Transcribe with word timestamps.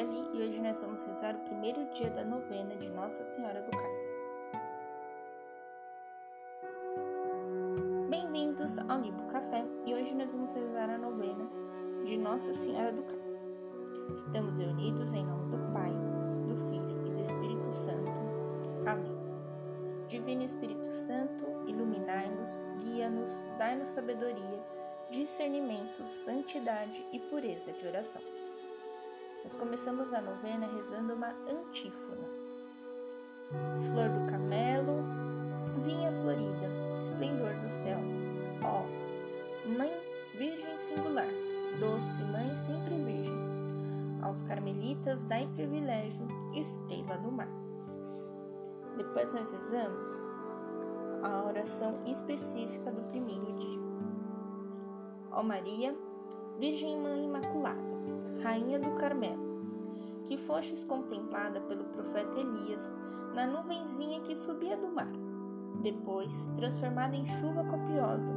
e 0.00 0.42
hoje 0.42 0.60
nós 0.60 0.80
vamos 0.80 1.02
rezar 1.02 1.34
o 1.34 1.40
primeiro 1.40 1.84
dia 1.86 2.08
da 2.10 2.24
novena 2.24 2.76
de 2.76 2.88
Nossa 2.88 3.24
Senhora 3.24 3.60
do 3.60 3.70
Carmo. 3.72 3.98
Bem-vindos 8.08 8.78
ao 8.78 9.00
Libo 9.00 9.24
Café 9.24 9.64
e 9.84 9.94
hoje 9.94 10.14
nós 10.14 10.30
vamos 10.30 10.52
rezar 10.52 10.88
a 10.88 10.98
novena 10.98 11.44
de 12.04 12.16
Nossa 12.16 12.54
Senhora 12.54 12.92
do 12.92 13.02
Carmo. 13.02 14.14
Estamos 14.14 14.58
reunidos 14.58 15.12
em 15.12 15.26
nome 15.26 15.50
do 15.50 15.72
Pai, 15.72 15.90
do 16.46 16.54
Filho 16.70 17.04
e 17.04 17.10
do 17.10 17.20
Espírito 17.20 17.72
Santo. 17.72 18.12
Amém. 18.86 19.18
Divino 20.06 20.44
Espírito 20.44 20.92
Santo, 20.92 21.44
iluminai-nos, 21.66 22.68
guia-nos, 22.84 23.32
dai-nos 23.58 23.88
sabedoria, 23.88 24.62
discernimento, 25.10 26.06
santidade 26.24 27.04
e 27.10 27.18
pureza 27.18 27.72
de 27.72 27.84
oração. 27.84 28.22
Nós 29.44 29.54
começamos 29.54 30.12
a 30.12 30.20
novena 30.20 30.66
rezando 30.66 31.14
uma 31.14 31.34
antífona. 31.48 32.28
Flor 33.90 34.08
do 34.10 34.30
camelo, 34.30 35.02
vinha 35.84 36.10
florida, 36.20 36.68
esplendor 37.02 37.54
do 37.62 37.68
céu. 37.70 37.98
Ó, 38.62 38.82
Mãe 39.68 39.90
Virgem 40.36 40.78
singular, 40.78 41.28
doce 41.80 42.22
Mãe 42.24 42.54
sempre 42.56 42.94
Virgem. 42.94 43.38
Aos 44.22 44.42
carmelitas 44.42 45.24
dai 45.24 45.48
privilégio, 45.54 46.26
estrela 46.54 47.16
do 47.18 47.32
mar. 47.32 47.48
Depois 48.96 49.32
nós 49.32 49.50
rezamos 49.50 50.18
a 51.22 51.44
oração 51.44 51.98
específica 52.06 52.90
do 52.90 53.02
primeiro 53.10 53.52
dia. 53.54 53.80
Ó 55.32 55.42
Maria, 55.42 55.96
Virgem 56.58 56.98
Mãe 57.00 57.24
Imaculada, 57.24 57.82
Rainha 58.42 58.78
do 58.78 58.90
Carmelo, 58.92 60.22
que 60.26 60.36
fostes 60.36 60.84
contemplada 60.84 61.60
pelo 61.62 61.84
profeta 61.84 62.38
Elias 62.38 62.94
na 63.34 63.46
nuvenzinha 63.46 64.20
que 64.20 64.36
subia 64.36 64.76
do 64.76 64.88
mar. 64.88 65.10
Depois, 65.82 66.32
transformada 66.56 67.16
em 67.16 67.26
chuva 67.26 67.64
copiosa, 67.64 68.32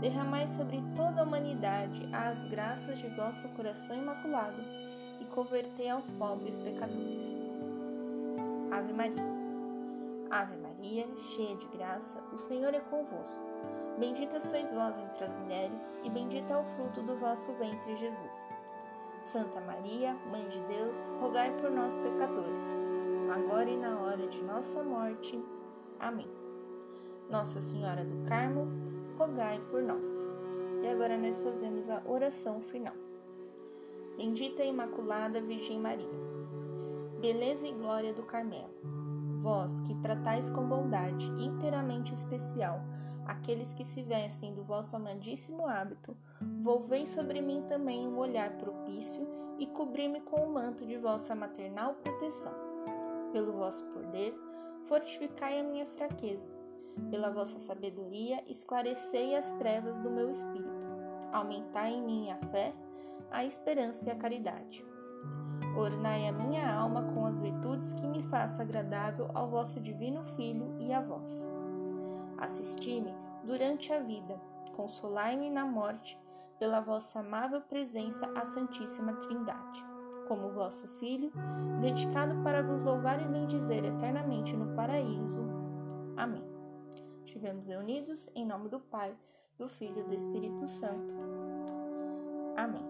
derramai 0.00 0.46
sobre 0.48 0.82
toda 0.96 1.20
a 1.20 1.24
humanidade 1.24 2.08
as 2.12 2.42
graças 2.44 2.98
de 2.98 3.08
vosso 3.16 3.48
coração 3.50 3.96
imaculado 3.96 4.62
e 5.20 5.24
convertei 5.26 5.88
aos 5.88 6.10
pobres 6.10 6.56
pecadores. 6.56 7.36
Ave 8.70 8.92
Maria. 8.92 9.38
Ave 10.30 10.56
Maria, 10.58 11.06
cheia 11.16 11.56
de 11.56 11.66
graça, 11.68 12.20
o 12.32 12.38
Senhor 12.38 12.74
é 12.74 12.80
convosco. 12.80 13.42
Bendita 13.98 14.40
sois 14.40 14.70
vós 14.72 14.94
entre 14.98 15.24
as 15.24 15.36
mulheres, 15.36 15.96
e 16.04 16.10
bendito 16.10 16.52
é 16.52 16.56
o 16.56 16.64
fruto 16.76 17.02
do 17.02 17.16
vosso 17.16 17.50
ventre, 17.54 17.96
Jesus. 17.96 18.67
Santa 19.28 19.60
Maria, 19.60 20.16
Mãe 20.30 20.48
de 20.48 20.58
Deus, 20.60 20.96
rogai 21.20 21.54
por 21.60 21.70
nós, 21.70 21.94
pecadores, 21.96 22.62
agora 23.30 23.68
e 23.68 23.76
na 23.76 24.00
hora 24.00 24.26
de 24.26 24.42
nossa 24.42 24.82
morte. 24.82 25.38
Amém. 26.00 26.30
Nossa 27.28 27.60
Senhora 27.60 28.06
do 28.06 28.26
Carmo, 28.26 28.66
rogai 29.18 29.60
por 29.70 29.82
nós. 29.82 30.26
E 30.82 30.88
agora 30.88 31.18
nós 31.18 31.38
fazemos 31.40 31.90
a 31.90 32.02
oração 32.06 32.62
final. 32.62 32.94
Bendita 34.16 34.64
e 34.64 34.70
Imaculada 34.70 35.42
Virgem 35.42 35.78
Maria, 35.78 36.08
beleza 37.20 37.68
e 37.68 37.72
glória 37.74 38.14
do 38.14 38.22
Carmelo, 38.22 38.72
vós 39.42 39.78
que 39.80 39.94
tratais 39.96 40.48
com 40.48 40.66
bondade 40.66 41.28
inteiramente 41.38 42.14
especial 42.14 42.80
aqueles 43.28 43.74
que 43.74 43.84
se 43.84 44.02
vestem 44.02 44.54
do 44.54 44.64
vosso 44.64 44.96
amadíssimo 44.96 45.66
hábito, 45.66 46.16
volvei 46.62 47.04
sobre 47.04 47.42
mim 47.42 47.62
também 47.68 48.08
um 48.08 48.16
olhar 48.16 48.56
propício 48.56 49.28
e 49.58 49.66
cobri-me 49.66 50.22
com 50.22 50.36
o 50.36 50.52
manto 50.52 50.86
de 50.86 50.96
vossa 50.96 51.34
maternal 51.34 51.94
proteção. 51.94 52.54
Pelo 53.30 53.52
vosso 53.52 53.84
poder, 53.88 54.34
fortificai 54.86 55.60
a 55.60 55.64
minha 55.64 55.86
fraqueza. 55.86 56.50
Pela 57.10 57.30
vossa 57.30 57.58
sabedoria, 57.60 58.42
esclarecei 58.48 59.36
as 59.36 59.52
trevas 59.54 59.98
do 59.98 60.10
meu 60.10 60.30
espírito. 60.30 60.88
Aumentai 61.30 61.92
em 61.92 62.02
mim 62.02 62.30
a 62.30 62.38
fé, 62.46 62.72
a 63.30 63.44
esperança 63.44 64.08
e 64.08 64.12
a 64.12 64.16
caridade. 64.16 64.84
Ornai 65.76 66.26
a 66.26 66.32
minha 66.32 66.72
alma 66.72 67.02
com 67.12 67.26
as 67.26 67.38
virtudes 67.38 67.92
que 67.92 68.06
me 68.06 68.22
faça 68.22 68.62
agradável 68.62 69.30
ao 69.34 69.48
vosso 69.48 69.78
divino 69.78 70.24
Filho 70.34 70.74
e 70.80 70.92
a 70.92 71.00
vós. 71.00 71.44
Assisti-me 72.38 73.14
durante 73.44 73.92
a 73.92 74.00
vida, 74.00 74.40
consolai-me 74.74 75.50
na 75.50 75.64
morte, 75.64 76.18
pela 76.58 76.80
vossa 76.80 77.20
amável 77.20 77.60
presença 77.60 78.26
à 78.34 78.44
Santíssima 78.44 79.14
Trindade. 79.14 79.84
Como 80.26 80.50
vosso 80.50 80.86
Filho, 80.98 81.32
dedicado 81.80 82.42
para 82.42 82.62
vos 82.62 82.82
louvar 82.82 83.22
e 83.22 83.28
bendizer 83.28 83.84
eternamente 83.84 84.56
no 84.56 84.74
paraíso. 84.74 85.40
Amém. 86.16 86.44
Estivemos 87.24 87.68
reunidos 87.68 88.28
em 88.34 88.44
nome 88.44 88.68
do 88.68 88.80
Pai, 88.80 89.16
do 89.56 89.68
Filho 89.68 90.00
e 90.00 90.04
do 90.04 90.14
Espírito 90.14 90.66
Santo. 90.66 91.14
Amém. 92.56 92.84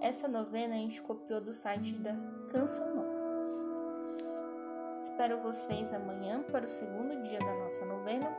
Essa 0.00 0.28
novena 0.28 0.74
a 0.74 0.78
gente 0.78 1.00
copiou 1.02 1.40
do 1.40 1.52
site 1.52 1.94
da 1.94 2.14
Canção 2.50 2.94
Nova. 2.94 3.15
Espero 5.16 5.38
vocês 5.38 5.90
amanhã 5.94 6.42
para 6.52 6.66
o 6.66 6.68
segundo 6.68 7.22
dia 7.22 7.38
da 7.38 7.54
nossa 7.54 7.86
novena. 7.86 8.30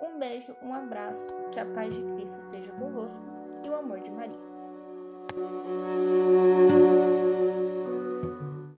Um 0.00 0.18
beijo, 0.18 0.56
um 0.60 0.74
abraço, 0.74 1.28
que 1.52 1.60
a 1.60 1.64
paz 1.64 1.94
de 1.94 2.02
Cristo 2.14 2.40
esteja 2.40 2.72
convosco 2.72 3.24
e 3.64 3.68
o 3.68 3.76
amor 3.76 4.00
de 4.00 4.10
Maria. 4.10 4.40